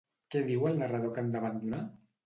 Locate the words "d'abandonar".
1.37-1.89